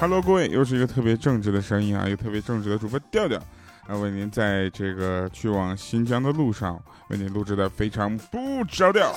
[0.00, 0.06] 哈。
[0.06, 3.38] Hello，各位，又是一个特别正直的声音啊，一个特别正直的主播调调，
[3.86, 9.12] 啊，为您在这个去往新疆的路上，为您录制的非常不着调。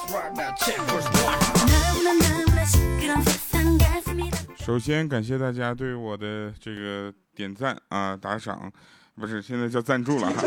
[4.57, 8.69] 首先感谢大家对我的这个点赞啊，打赏，
[9.15, 10.43] 不是现在叫赞助了哈。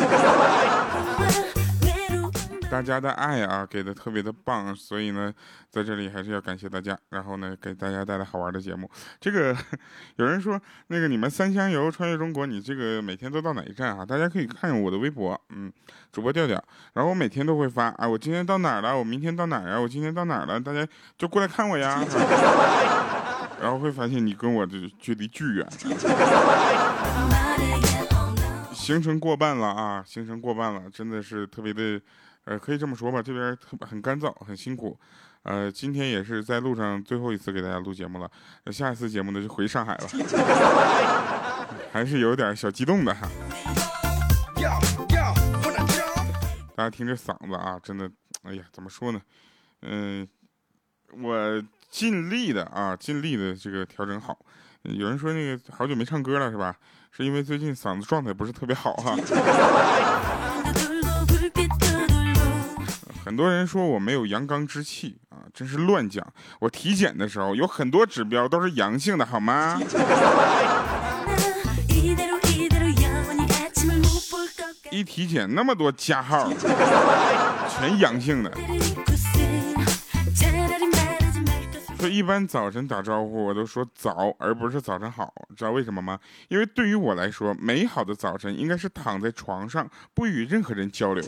[2.77, 5.33] 大家的爱啊，给的特别的棒，所以呢，
[5.71, 6.95] 在这里还是要感谢大家。
[7.09, 8.87] 然后呢，给大家带来好玩的节目。
[9.19, 9.57] 这个
[10.17, 14.05] 有人说，那个你们三箱油穿越中国，你这个每天都到哪一站啊？
[14.05, 15.73] 大家可以看我的微博，嗯，
[16.13, 16.63] 主播调调。
[16.93, 18.95] 然后我每天都会发，啊，我今天到哪儿了？
[18.95, 19.81] 我明天到哪儿啊？
[19.81, 20.61] 我今天到哪儿了？
[20.61, 20.87] 大家
[21.17, 22.05] 就过来看我呀。
[23.63, 25.67] 然后会发现你跟我的距离巨远。
[28.75, 31.99] 行程过半了啊，行程过半了，真的是特别的。
[32.47, 34.99] 呃，可以这么说吧，这边特很干燥，很辛苦。
[35.43, 38.31] 呃，今天也是在路上最后一次给大家录节目了，
[38.73, 40.09] 下一次节目呢就回上海了，
[41.93, 43.29] 还是有点小激动的哈。
[46.75, 48.11] 大家听这嗓子啊，真的，
[48.43, 49.21] 哎呀，怎么说呢？
[49.83, 50.27] 嗯，
[51.23, 54.39] 我尽力的啊，尽力的这个调整好。
[54.83, 56.77] 有人说那个好久没唱歌了是吧？
[57.11, 59.17] 是因为最近嗓子状态不是特别好哈。
[63.27, 66.25] 很多人说我没有阳刚之气啊，真是乱讲。
[66.61, 69.81] 我体检的时候有很多指标都是阳性的，好吗？
[74.93, 76.49] 一体检那么多加号，
[77.69, 78.53] 全阳性的。
[81.99, 86.17] 说一般早晨打招呼我都说早，而不是早晨好，知道为什么吗？
[86.47, 91.25] 因为对于我来说，美好的早晨应该是躺在床上不与任何人交流。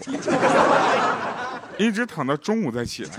[1.79, 3.11] 一直躺到中午再起来。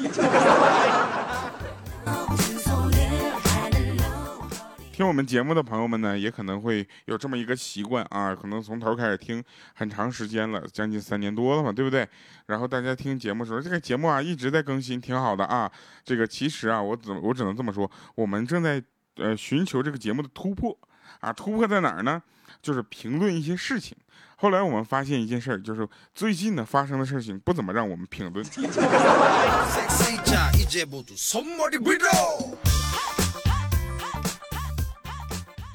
[4.92, 9.42] 听我们节目的朋友们呢，也可能会有这么一个习惯啊，可能从头开始听
[9.74, 12.06] 很长时间了，将近三年多了嘛，对不对？
[12.48, 15.72] 然后大家听节目时候，这个节目啊一直在更新，挺好的啊。
[16.03, 18.84] 这个其实啊，我只我只能这么说，我们正在
[19.16, 20.78] 呃寻求这个节目的突破
[21.19, 22.22] 啊，突破在哪儿呢？
[22.62, 23.96] 就是评论一些事情。
[24.38, 28.46] 后来我们发现一件事儿，就是最近呢发生的事情不怎么让我们评论。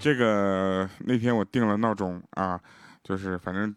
[0.00, 2.60] 这个那天我定了闹钟啊，
[3.02, 3.74] 就是反正。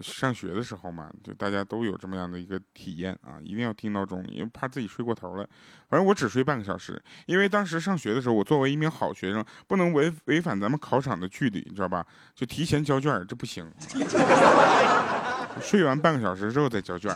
[0.00, 5.48] 上学的时候嘛，就大家都有这么样的一个体验啊，一定要听闹钟，因为怕自己睡过头了。
[5.88, 12.04] 反正我只睡半个小时，因为当时上学的时候，我作为一名好学生，不能违违反咱们考场的纪律，你知道吧？
[12.34, 13.70] 就提前交卷，这不行。
[15.62, 17.14] 睡完半个小时之后再交卷。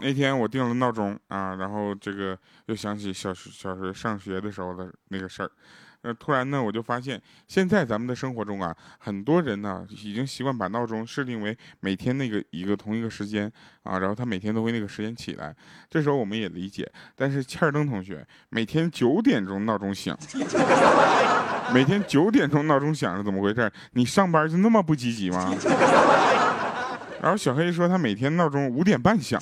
[0.00, 5.50] 那天我定了闹钟啊，然后这个又想起小学小学上学的时候的那个事儿，
[6.02, 13.50] 呃，突然呢，我就发现现在咱们的生活中啊，很多人呢已经习惯把闹钟设定为每天那个一个同一个时间
[13.82, 15.54] 啊，然后他每天都会那个时间起来。
[15.90, 20.18] 这时候我们也理解，但是欠儿登同学每天九点钟闹钟响，
[21.74, 23.70] 每天九点钟闹钟响是怎么回事？
[23.92, 25.54] 你上班就那么不积极吗？
[27.20, 29.40] 然后小黑说他每天闹钟五点半响，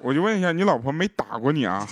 [0.00, 1.86] 我就问一下你老婆没打过你啊？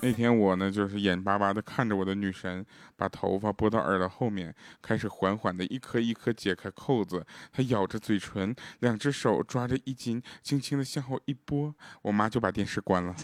[0.00, 2.64] 那天我呢就是眼巴巴的看着我的女神
[2.96, 13.14] 把头发拨到耳朵后面，开始缓缓的一颗一颗解开扣子，她咬着嘴唇，两只手抓着衣襟，轻轻的向后一拨，我妈就把电视关了。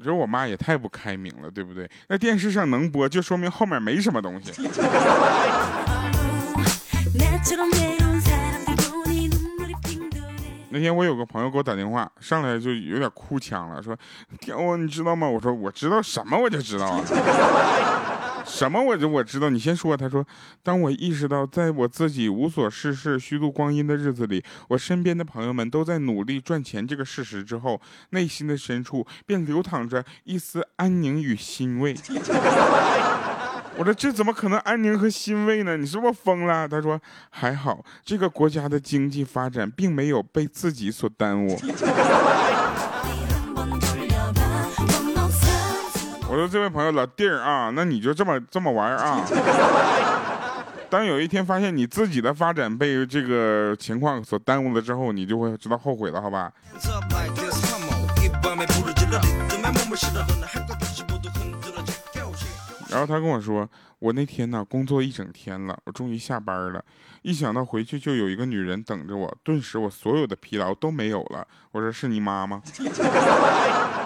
[0.00, 1.86] 你说我妈也太不开明了，对不对？
[2.08, 4.50] 那电视上能播，就说明后面没什么东西。
[10.70, 13.94] 那天我有个朋友给我打电话，上来就有点哭腔了，说
[14.40, 17.04] ：“天我你知道吗？”我说：“我知道什么，我就知道啊。”
[18.46, 18.82] 什么？
[18.82, 19.96] 我就我知道，你先说。
[19.96, 20.26] 他说
[20.62, 31.94] ：“当我意识到，在我自己无所事事、虚度光阴的日子里，我身边的朋友们都在努力赚钱这个事实之后，内心的深处便流淌着一丝安宁与欣慰。”
[33.76, 35.76] 我说：“这怎么可能安宁和欣慰呢？
[35.76, 37.00] 你是不是疯了？”他说
[37.30, 41.58] ：“还好，这个国家的经济发展并没有被自己所耽误。”
[46.40, 49.22] 说这位朋友老弟儿啊，那你就这么这么玩啊？
[50.88, 56.50] 当有一天发现你自己的发展被这个情况所耽误了之后，你就会知道后悔了，好吧？
[62.88, 66.82] 然后他跟我说，我那天呢工作一整天了，我终于下班了，
[67.22, 71.46] 一想到回去就有一个女人等着我，顿时我所有的疲劳都没有了。
[71.70, 72.62] 我说是你妈吗？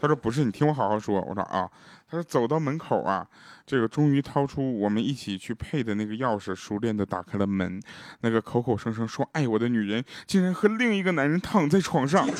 [0.00, 1.20] 他说不是，你听我好好说。
[1.20, 1.68] 我说啊，
[2.08, 3.26] 他说走到门口啊，
[3.66, 7.80] 这个终于掏出我们一起去配的那个钥匙，熟练的打开了门。
[8.20, 12.28] 那个口口声声说爱我的女人，竟然和另一个男人躺在床上。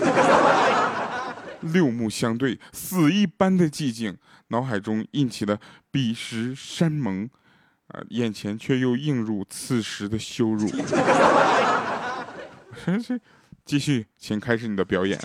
[1.60, 4.16] 六目相对，死一般的寂静，
[4.49, 5.58] 脑海中印起了
[5.90, 7.28] 彼时山盟，
[7.88, 10.69] 啊，眼前却又映入此时的羞辱。
[12.87, 13.20] 真是，
[13.64, 15.19] 继续，请开始你的表演。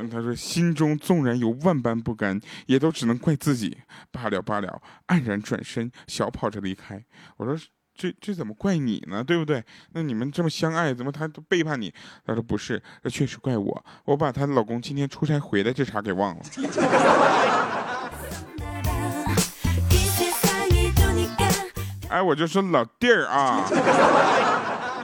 [0.00, 3.76] 嗯，他说心中纵然有万般不甘，也都只能怪自己。
[4.10, 7.04] 罢了罢了，黯然转身，小跑着离开。
[7.36, 7.56] 我说。
[7.92, 9.22] 这这怎么怪你呢？
[9.22, 9.62] 对不对？
[9.92, 11.92] 那你们这么相爱，怎么他都背叛你？
[12.24, 16.42] 他说不是，这确实怪我，我把她老公今天出差回来这茬给忘了。
[22.08, 23.68] 哎，我就说老弟儿啊，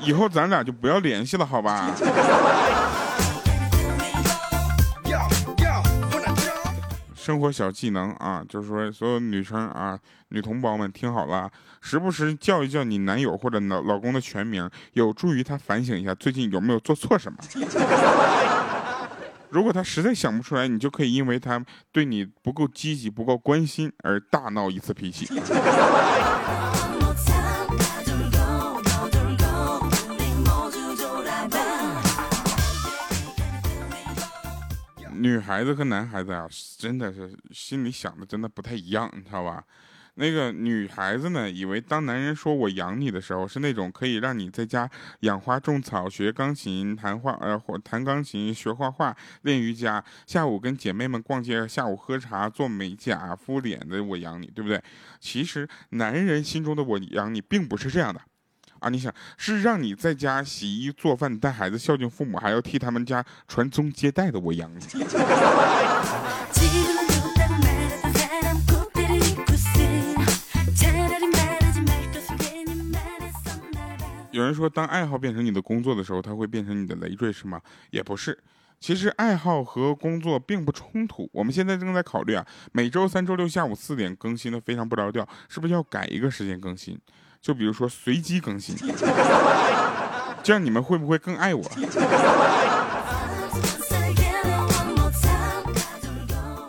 [0.01, 1.95] 以后咱俩就不要联系了，好吧？
[7.27, 11.51] 生活小技能啊，就是说所有女生啊、女同胞们听好了，
[11.81, 17.37] 时不时叫一叫你男友或者老老公的全名，有助于他反省一下最近有没有做错什么。
[19.51, 25.27] 如果他实在想不出来，你就可以因为他对你不够积极、不够关心而大闹一次脾气。
[35.19, 36.49] 女孩子和男孩子啊，
[36.79, 39.65] 真的是心里想的真的不太一样，你知道吧？
[40.19, 44.91] 那个女孩子呢，以为当男人说我养你的时候，是那种可以让你在家
[45.21, 54.83] 养花种草、学钢琴、弹画呃或弹钢琴、学画画、练瑜伽，下午跟姐妹们逛街，下午喝茶、做美甲、敷脸的我养你，对不对？
[55.21, 58.19] 其实男人心中的我养你，并不是这样的。
[58.79, 64.81] 啊，你想是让你在家洗衣做饭、带孩子、孝敬父母，还要替他们家传宗接代的我养你。
[74.33, 77.59] 有人说，当爱好变成你的工作的时候，它会变成你的累赘，是吗？
[77.89, 78.39] 也不是，
[78.79, 81.27] 其实爱好和工作并不冲突。
[81.33, 87.01] 我们现在正在考虑啊，每周三、周六下午四点更新的非常不着调，是不是要改一个时间更新？
[87.41, 88.77] 就比如说随机更新，
[90.43, 91.63] 这样你们会不会更爱我？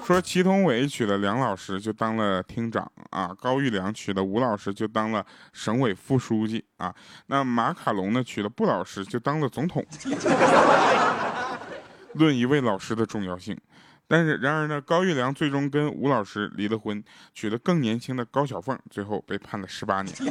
[0.05, 9.85] 说祁同伟娶了梁老师就当了厅长啊，高玉良娶了吴老师就当了省委副书记啊，那马卡龙呢娶了布老师就当了总统。
[12.13, 13.59] 论一位老师的重要性。
[14.07, 20.15] 但是，然而呢，高玉良最终跟吴老师离了婚，娶了更年轻的高小凤，最后被判了十八年。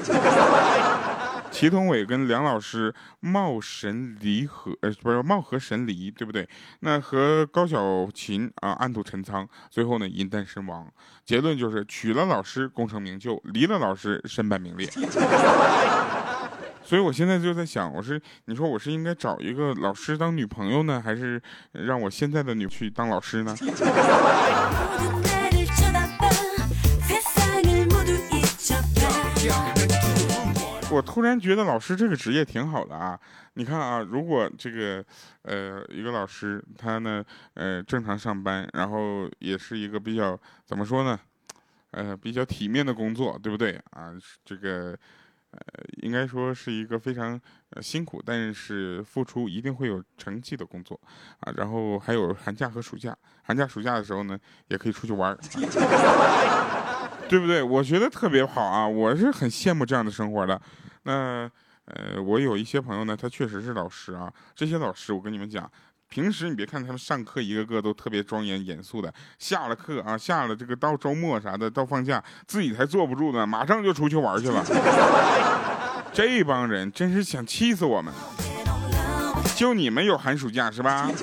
[1.53, 6.47] 祁同伟跟梁老师貌神离合，呃，不是貌合神离，对不对？
[6.81, 10.87] 那和高小琴啊暗度陈仓，最后呢因诞身亡。
[11.25, 14.87] 结论就是娶了老师功成名就，离了老师身败名裂。
[16.87, 23.57] 所以，我现在就在想，我是你说我是应该找一个老师当女朋友呢，还是让我现在的女去当老师呢？
[30.93, 33.19] 我突然觉得老师这个职业挺好的啊！
[33.55, 35.05] 你看啊，如果这个
[35.43, 37.25] 呃一个老师他呢
[37.55, 41.19] 呃正常上班，然后也是一个比较怎么说呢，
[41.91, 44.13] 呃比较体面的工作，对不对啊？
[44.45, 44.97] 这个。
[45.57, 47.41] 呃，应该说是一个非常
[47.81, 51.01] 辛苦，但是付出一定会有成绩的工作
[51.41, 51.53] 啊。
[51.57, 55.37] 然后还有寒假和暑假，寒假暑假的时候呢，也可以出去玩
[57.29, 57.63] 对不对？
[57.63, 60.61] 我觉得特别好啊，我是很羡慕这样的生活的。
[61.05, 61.51] 那
[61.87, 64.33] 呃，我有一些朋友呢，他确实是老师啊。
[64.55, 65.71] 这些老师，我跟你们讲。
[66.09, 74.65] 平时你别看他们上课一个个都特别庄严严肃的，下了课啊，下了这个到周末啥的，到放假自己才坐不住呢，马上就出去玩去了。
[76.13, 78.15] 这帮人真是想气死我们！
[79.55, 81.11] 就你们有寒暑假是吧？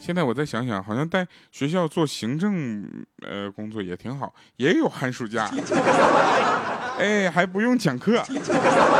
[0.00, 2.86] 现在我再想想，好像在学校做行政
[3.22, 5.50] 呃工作也挺好，也有寒暑假。
[6.98, 8.22] 哎，还不用讲课，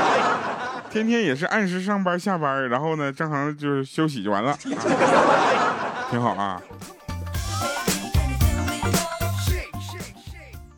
[0.90, 4.56] 天天也是按时上班下班，然后呢，正好就是休息就完了，
[6.10, 6.60] 挺好啊。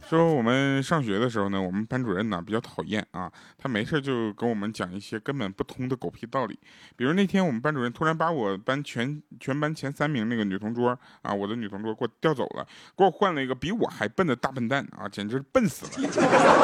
[0.09, 6.59] 说我们上学的时候呢，我们班主任呢比较讨厌啊，他没事就跟我们讲一些根本不通的狗屁道理。
[6.97, 16.09] 比如那天我们班主任突然把我班全全班前三名那个女同桌啊，我的女同桌给我调走了，给我换了一个比我还笨的大笨蛋啊，简直笨死了。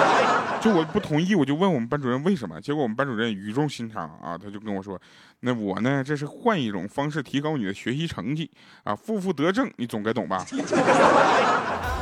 [0.63, 4.99] 就我不同意，我就问我们班主任为什么，结果我们班主任语重心长啊，他就跟我说，
[5.41, 8.51] 那我呢这是换一种方式提高你的学习成绩
[8.85, 10.43] 啊，负负得正，你总该懂吧。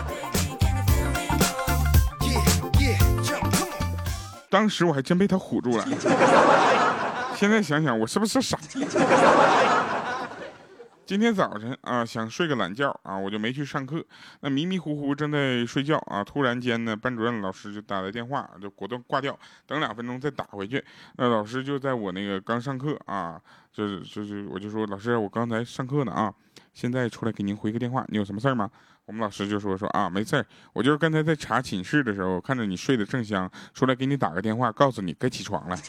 [4.52, 5.84] 当时我还真被他唬住了，
[7.34, 8.58] 现在想想我是不是傻？
[11.06, 14.04] 今天早晨啊，想睡个懒觉啊，我就没去上课。
[14.40, 20.84] 那迷迷糊糊正在睡觉啊，突然间呢，班主任老师就打来电话，就果断挂掉，等两分钟再打回去。
[21.16, 23.40] 那老师就在我那个刚上课啊，
[23.72, 26.30] 就是就是，我就说老师，我刚才上课呢啊，
[26.74, 28.70] 现在出来给您回个电话，你有什么事儿吗？
[29.06, 35.76] 我们老师就说说啊，没事儿，我就是刚才在查寝室的时候，看着你睡得正香，出来给你打个电话，告诉你该起床了。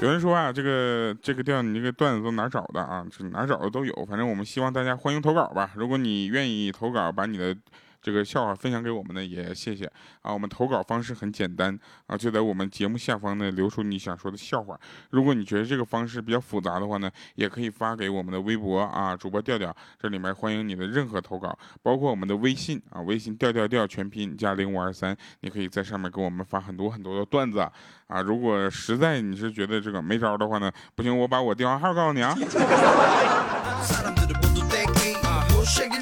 [0.00, 3.04] 有人说啊，这个这个调你这个段子都哪找的啊？
[3.30, 5.70] 哪找的都有，反正我们希望大家欢迎投稿吧。
[5.74, 7.56] 如果你愿意投稿，把你的。
[8.04, 10.30] 这个笑话分享给我们呢，也谢谢啊。
[10.30, 14.78] 我们投稿方式很简单啊，就在我们节目下方呢留出你想说的笑话。
[15.08, 27.60] 如果你觉得这个方式比较复杂的话呢，也可以发给我们的微博啊，主播调调，这里面欢迎你的任何投稿，包括我们的微信啊，微信调调调全拼加零五二三，你可以在上面给我们发很多很多的段子
[28.08, 28.20] 啊。
[28.20, 32.36] 如果实在你是觉得这个没招的话呢，不行，我把我电话号告诉你啊。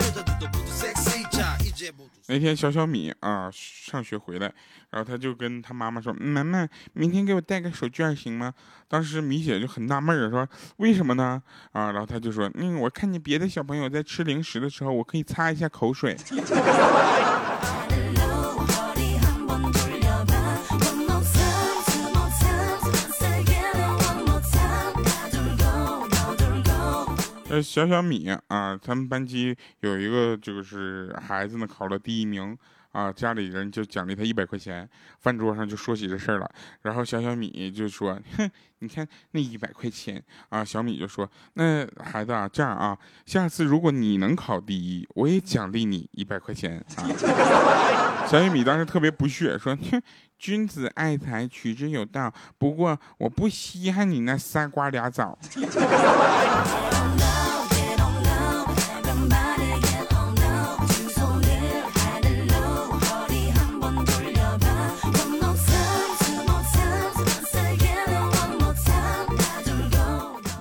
[2.26, 4.52] 那天小小米啊上学回来，
[4.91, 8.52] 然后他就跟他妈妈说：“妈妈，明天给我带个手绢行吗？”
[8.88, 10.49] 当时米姐就很纳闷儿，说
[10.79, 16.17] ：“为什么呢？”啊，然后他就说：“嗯，我看见别的小朋友在吃零食的时候，我可以擦一下口水。”
[27.53, 32.57] 呃，小小米啊，他们班级有一个就是孩子呢，考了第一名
[32.93, 34.89] 啊，家里人就奖励他一百块钱。
[35.21, 47.05] 饭桌上就说起这事儿了，然后小小米就说：“哼，你看那一百块钱啊。”小米就说：“那孩子啊，这样啊，下次如果你能考第一，我也奖励你一百块钱啊。”
[48.27, 50.01] 小小米当时特别不屑，说：“哼，
[50.39, 52.33] 君子爱财，取之有道。
[52.57, 55.39] 不过我不稀罕你那仨瓜俩枣。”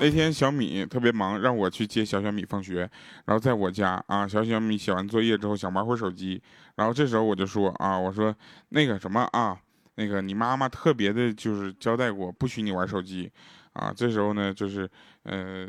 [0.01, 2.89] 那天小米特别忙，让我去接小小米放学。
[3.25, 6.41] 然后在我家啊，小小米写完作业之后想玩会儿手机。
[6.75, 8.36] 然后这时候我就说啊，我说
[8.70, 9.55] 那个什么啊，
[9.96, 13.31] 那个你妈妈特别的就是交代过，不许你玩手机
[13.74, 13.93] 啊。
[13.96, 14.89] 这时候呢，就是
[15.22, 15.67] 呃，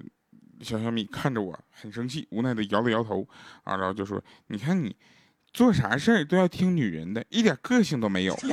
[0.63, 3.29] 小小米看着我很生气，无奈的摇了摇头
[3.65, 4.97] 啊，然后就说：“你看你
[5.53, 8.35] 做啥事儿都要听女人的，一点个性都没有。”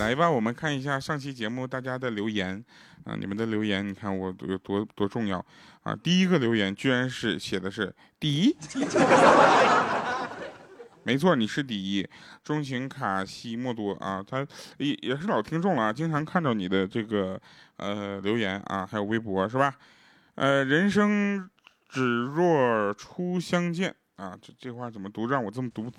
[0.00, 2.64] 来吧，我们看一下上期节目大家的留言
[3.04, 5.44] 啊，你们的留言，你看我有多多重要
[5.82, 5.94] 啊！
[5.94, 8.56] 第一个留言居然是写的是第一，
[11.04, 12.08] 没错，你是第一，
[12.42, 14.38] 钟情卡西莫多啊，他
[14.78, 17.38] 也也是老听众了啊，经常看到你的这个
[17.76, 19.74] 呃留言啊，还有微博是吧？
[20.36, 21.46] 呃，人生
[21.90, 25.90] 只若初相见啊，这这话怎么读让我这么读，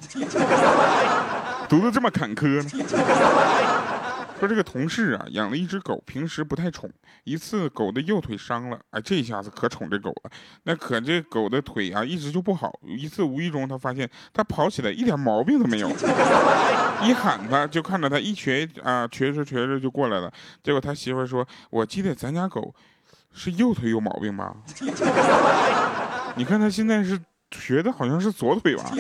[1.67, 2.69] 读的这么坎坷呢？
[4.39, 6.89] 说这个同事啊，养了一只狗，平时不太宠。
[7.23, 10.31] 一次狗的右腿伤了，哎，这一下子可宠这狗了。
[10.63, 12.71] 那可这狗的腿啊，一直就不好。
[12.83, 15.89] 一次无意中，他发现它跑起来一点毛病都没有。
[17.03, 20.31] 一喊它，就看着它一瘸啊，瘸着瘸着就过来了。
[20.63, 22.73] 结果他媳妇说：“我记得咱家狗
[23.31, 24.55] 是右腿有毛病吧？
[26.35, 27.19] 你看它现在是
[27.51, 28.91] 瘸的，好像是左腿吧？”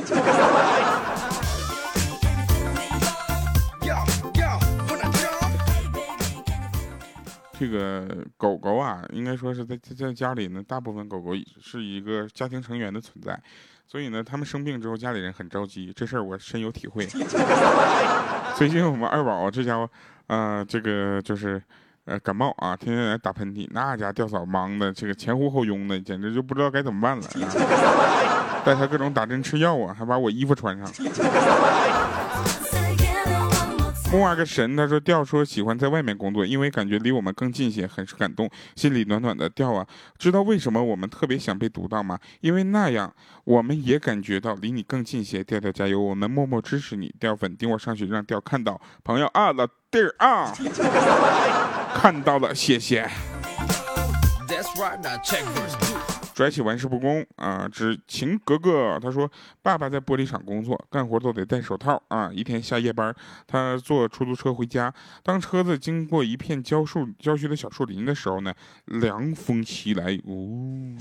[7.57, 11.29] 这个狗狗啊，应该说是在在家里呢，大部分狗狗
[11.61, 13.39] 是一个家庭成员的存在，
[13.87, 17.05] 所以呢，他们生病之后，家里人很着急，这事儿我深有体会。
[18.57, 19.87] 最近我们二宝这家伙，
[20.25, 21.61] 啊，这个就是
[22.05, 27.23] 呃感冒啊，天天来打喷嚏，那家吊嫂忙的这个前呼后拥的，简直就不知道该怎么办了，
[28.63, 30.87] 带他各种打针吃药啊，还把我衣服穿上。
[34.11, 39.47] 木啊个神，他说调说喜欢在外面工作，因为感觉离我们更近些，很是感动，心里暖暖的。
[39.49, 39.87] 调啊，
[40.19, 42.19] 知道为什么我们特别想被读到吗？
[42.41, 43.13] 因为那样
[43.45, 45.41] 我们也感觉到离你更近些。
[45.41, 47.09] 调调加油，我们默默支持你。
[47.21, 50.53] 调粉顶我上去，让调看到朋友啊，老弟儿啊，
[51.95, 53.09] 看到了，谢谢。
[56.33, 57.67] 拽起玩世不恭啊！
[57.71, 59.29] 只情格格，他说
[59.61, 62.29] 爸爸在玻璃厂工作，干活都得戴手套啊。
[62.33, 63.13] 一天下夜班，
[63.45, 68.53] 他坐出租车回家，当车子经过一片郊树郊区的小树林的时候呢，
[68.85, 70.95] 凉风袭来，呜！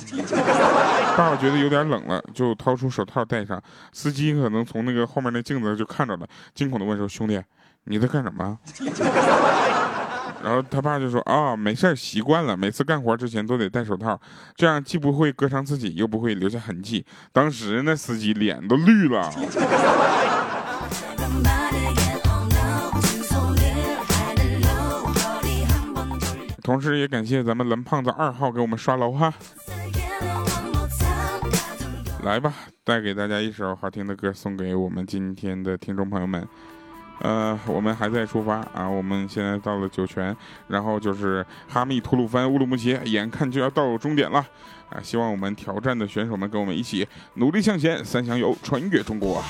[1.17, 3.63] 爸爸觉得有点冷了，就掏出手套戴上。
[3.93, 7.41] 司机可能从那个后面那镜子就看着了，惊恐的问说：“兄弟，
[7.85, 8.59] 你在干什么？”
[10.43, 14.19] 然后他爸就说啊，没事习惯了，每次干活之前都得戴手套，
[14.57, 17.05] 这样既不会割伤自己，又不会留下痕迹。
[17.33, 19.31] 当时那司机脸都绿了。
[26.63, 29.35] 同时也感谢咱们蓝胖子二号给我们刷楼哈。
[32.23, 32.55] 来吧，
[32.85, 36.47] 带给大家一首好听的歌，送给我们今天的听众朋友们。
[37.21, 38.89] 呃，我们还在出发啊！
[38.89, 40.35] 我们现在到了酒泉，
[40.69, 44.39] 然后就是哈密、吐鲁番、乌鲁木齐，眼看就要到终点了
[44.89, 45.01] 啊！
[45.03, 49.43] 希望我们挑战的选手们跟我们一起努力向前，三箱油穿越中国。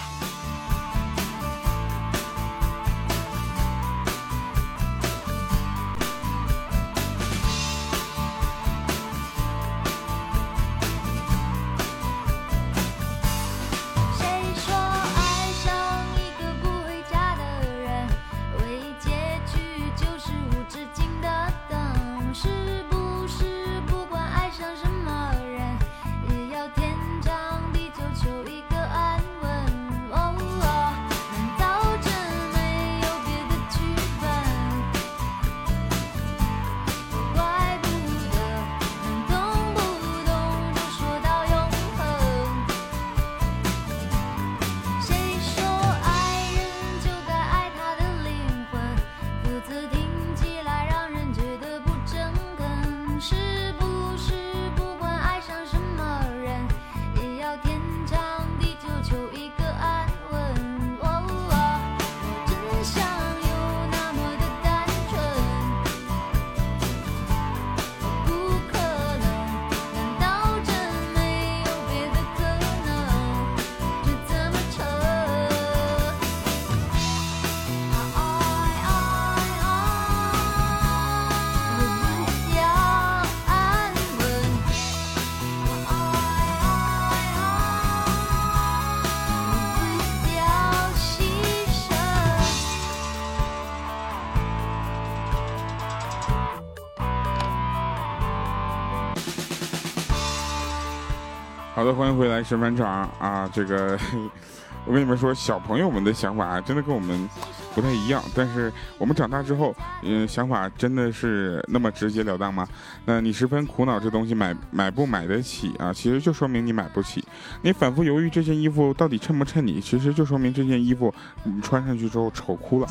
[101.81, 103.49] 好的，欢迎回来，神班长啊！
[103.51, 103.99] 这个，
[104.85, 107.27] 我跟你们说，小朋友们的想法啊真的跟我们
[107.75, 108.23] 不太一样。
[108.35, 112.69] 但是我们长大之后，嗯，想法真的是那么直截了当吗？
[113.07, 115.91] 那你十分苦恼这东西买买不买得起啊？
[115.91, 117.25] 其实就说明你买不起。
[117.63, 121.11] 你反复犹豫这件衣服到底衬不衬你，其实就说明这件衣服
[121.45, 122.87] 你穿上去之后丑哭了。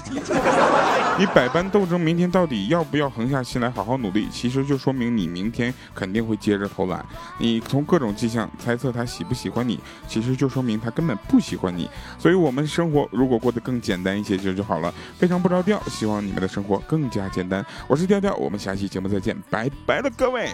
[1.20, 4.30] 你百般斗争，明天到底要不要横下心来好好努力？
[4.32, 7.06] 其实就说明你明天肯定会接着偷懒。
[7.38, 9.78] 你从各种迹象猜测他喜不喜欢你，
[10.08, 11.90] 其实就说明他根本不喜欢你。
[12.18, 14.94] 所以，我们生活如果过得更简单一些就就好了。
[15.18, 17.66] 非常不着调，希望你们的生活更加简单。
[17.90, 20.50] 我是调调，我们下期节目再见，拜拜了各位。